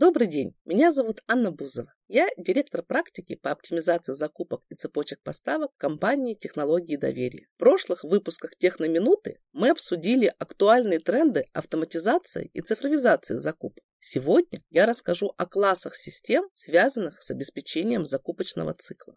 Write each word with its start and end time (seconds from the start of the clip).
Добрый 0.00 0.28
день, 0.28 0.54
меня 0.64 0.92
зовут 0.92 1.18
Анна 1.26 1.50
Бузова. 1.50 1.92
Я 2.06 2.28
директор 2.36 2.84
практики 2.84 3.34
по 3.34 3.50
оптимизации 3.50 4.12
закупок 4.12 4.62
и 4.68 4.76
цепочек 4.76 5.20
поставок 5.24 5.72
компании 5.76 6.34
«Технологии 6.34 6.94
доверия». 6.94 7.48
В 7.56 7.58
прошлых 7.58 8.04
выпусках 8.04 8.52
«Техноминуты» 8.56 9.40
мы 9.52 9.70
обсудили 9.70 10.32
актуальные 10.38 11.00
тренды 11.00 11.46
автоматизации 11.52 12.48
и 12.54 12.60
цифровизации 12.60 13.34
закупок. 13.34 13.82
Сегодня 13.98 14.60
я 14.70 14.86
расскажу 14.86 15.34
о 15.36 15.46
классах 15.46 15.96
систем, 15.96 16.44
связанных 16.54 17.20
с 17.20 17.32
обеспечением 17.32 18.06
закупочного 18.06 18.74
цикла. 18.74 19.16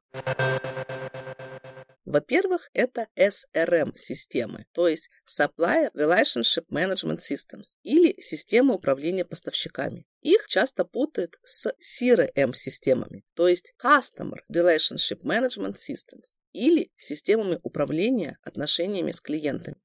Во-первых, 2.05 2.69
это 2.73 3.07
SRM-системы, 3.15 4.65
то 4.71 4.87
есть 4.87 5.09
Supplier 5.27 5.91
Relationship 5.93 6.65
Management 6.71 7.19
Systems 7.19 7.75
или 7.83 8.19
системы 8.19 8.73
управления 8.73 9.23
поставщиками. 9.23 10.05
Их 10.21 10.47
часто 10.47 10.83
путают 10.83 11.39
с 11.43 11.71
CRM-системами, 11.79 13.23
то 13.35 13.47
есть 13.47 13.73
Customer 13.81 14.39
Relationship 14.51 15.23
Management 15.23 15.75
Systems 15.75 16.35
или 16.53 16.91
системами 16.97 17.59
управления 17.63 18.37
отношениями 18.43 19.11
с 19.11 19.21
клиентами. 19.21 19.77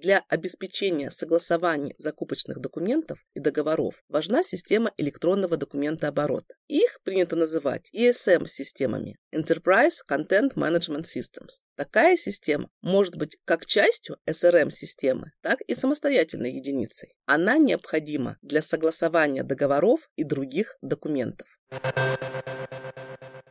Для 0.00 0.24
обеспечения 0.28 1.08
согласования 1.10 1.94
закупочных 1.96 2.60
документов 2.60 3.24
и 3.32 3.40
договоров 3.40 4.04
важна 4.10 4.42
система 4.42 4.92
электронного 4.98 5.56
документа 5.56 6.08
оборота. 6.08 6.54
Их 6.68 7.00
принято 7.02 7.34
называть 7.34 7.88
ESM-системами– 7.94 9.16
Enterprise 9.34 10.02
Content 10.06 10.52
Management 10.54 11.04
Systems. 11.04 11.64
Такая 11.76 12.16
система 12.16 12.68
может 12.82 13.16
быть 13.16 13.38
как 13.46 13.64
частью 13.64 14.18
SRM-системы, 14.26 15.32
так 15.40 15.62
и 15.62 15.74
самостоятельной 15.74 16.52
единицей. 16.52 17.14
Она 17.24 17.56
необходима 17.56 18.36
для 18.42 18.60
согласования 18.60 19.44
договоров 19.44 20.10
и 20.16 20.24
других 20.24 20.76
документов. 20.82 21.48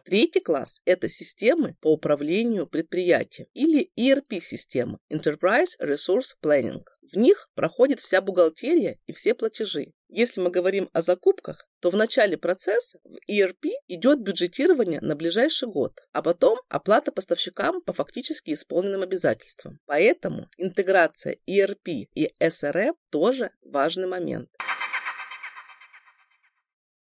Третий 0.05 0.39
класс– 0.39 0.81
это 0.85 1.09
системы 1.09 1.75
по 1.81 1.91
управлению 1.91 2.67
предприятием 2.67 3.47
или 3.55 3.89
ERP-системы– 3.97 4.99
Enterprise 5.11 5.71
Resource 5.81 6.35
Planning. 6.43 6.83
В 7.11 7.17
них 7.17 7.49
проходит 7.55 7.99
вся 7.99 8.21
бухгалтерия 8.21 8.99
и 9.07 9.13
все 9.13 9.33
платежи. 9.33 9.93
Если 10.07 10.41
мы 10.41 10.51
говорим 10.51 10.91
о 10.93 11.01
закупках, 11.01 11.67
то 11.79 11.89
в 11.89 11.95
начале 11.95 12.37
процесса 12.37 12.99
в 13.03 13.17
ERP 13.27 13.71
идет 13.87 14.21
бюджетирование 14.21 15.01
на 15.01 15.15
ближайший 15.15 15.67
год, 15.67 15.99
а 16.11 16.21
потом 16.21 16.59
оплата 16.69 17.11
поставщикам 17.11 17.81
по 17.81 17.91
фактически 17.91 18.53
исполненным 18.53 19.01
обязательствам. 19.01 19.79
Поэтому 19.87 20.49
интеграция 20.57 21.37
ERP 21.49 22.09
и 22.13 22.31
SRM 22.39 22.93
тоже 23.09 23.49
важный 23.63 24.07
момент. 24.07 24.49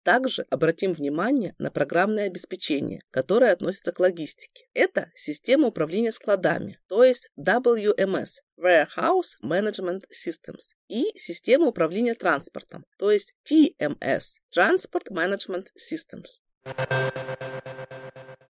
Также 0.04 0.46
обратим 0.50 0.94
внимание 0.94 1.56
на 1.58 1.72
программное 1.72 2.28
обеспечение, 2.28 3.00
которое 3.10 3.54
относится 3.54 3.94
к 3.94 4.00
логистике. 4.00 4.68
Это 4.74 5.10
система 5.16 5.68
управления 5.68 6.12
складами, 6.12 6.78
то 6.88 7.06
есть 7.06 7.30
WMS– 7.40 8.42
Warehouse 8.60 9.38
Management 9.42 10.02
Systems, 10.12 10.76
и 10.90 11.06
система 11.16 11.68
управления 11.68 12.16
транспортом, 12.16 12.86
то 12.98 13.12
есть 13.12 13.34
TMS– 13.50 14.40
Transport 14.56 15.10
Management 15.10 15.68
Systems. 15.78 16.42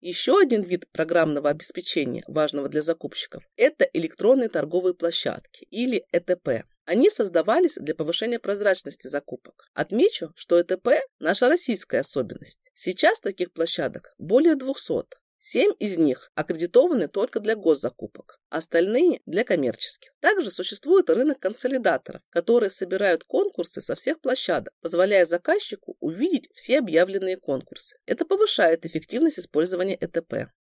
Еще 0.00 0.38
один 0.40 0.62
вид 0.62 0.88
программного 0.92 1.50
обеспечения, 1.50 2.24
важного 2.26 2.68
для 2.68 2.80
закупщиков, 2.80 3.42
это 3.56 3.84
электронные 3.92 4.48
торговые 4.48 4.94
площадки 4.94 5.66
или 5.70 6.04
ЭТП. 6.12 6.64
Они 6.90 7.08
создавались 7.08 7.76
для 7.76 7.94
повышения 7.94 8.40
прозрачности 8.40 9.06
закупок. 9.06 9.70
Отмечу, 9.74 10.32
что 10.34 10.60
ЭТП– 10.60 10.88
наша 11.20 11.48
российская 11.48 12.00
особенность. 12.00 12.72
Сейчас 12.74 13.20
таких 13.20 13.52
площадок 13.52 14.12
более 14.18 14.56
200. 14.56 15.04
Семь 15.38 15.70
из 15.78 15.98
них 15.98 16.32
аккредитованы 16.34 17.06
только 17.06 17.38
для 17.38 17.54
госзакупок, 17.54 18.40
остальные– 18.48 19.20
для 19.24 19.44
коммерческих. 19.44 20.10
Также 20.18 20.50
существует 20.50 21.08
рынок 21.10 21.38
консолидаторов, 21.38 22.22
которые 22.28 22.70
собирают 22.70 23.22
конкурсы 23.22 23.80
со 23.80 23.94
всех 23.94 24.20
площадок, 24.20 24.74
позволяя 24.80 25.26
заказчику 25.26 25.96
увидеть 26.00 26.48
все 26.52 26.80
объявленные 26.80 27.36
конкурсы. 27.36 27.98
Это 28.04 28.24
повышает 28.24 28.84
эффективность 28.84 29.38
использования 29.38 29.96
ЭТП. 30.00 30.50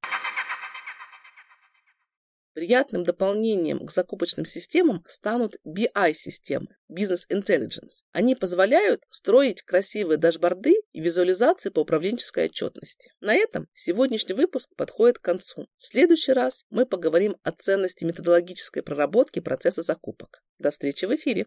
Приятным 2.60 3.04
дополнением 3.04 3.86
к 3.86 3.90
закупочным 3.90 4.44
системам 4.44 5.02
станут 5.08 5.56
BI-системы, 5.66 6.66
Business 6.92 7.20
Intelligence. 7.32 8.02
Они 8.12 8.34
позволяют 8.34 9.00
строить 9.08 9.62
красивые 9.62 10.18
дашборды 10.18 10.74
и 10.92 11.00
визуализации 11.00 11.70
по 11.70 11.80
управленческой 11.80 12.44
отчетности. 12.44 13.14
На 13.22 13.34
этом 13.34 13.66
сегодняшний 13.72 14.34
выпуск 14.34 14.68
подходит 14.76 15.20
к 15.20 15.22
концу. 15.22 15.68
В 15.78 15.86
следующий 15.86 16.34
раз 16.34 16.64
мы 16.68 16.84
поговорим 16.84 17.34
о 17.44 17.52
ценности 17.52 18.04
методологической 18.04 18.82
проработки 18.82 19.40
процесса 19.40 19.80
закупок. 19.80 20.42
До 20.58 20.70
встречи 20.70 21.06
в 21.06 21.14
эфире! 21.14 21.46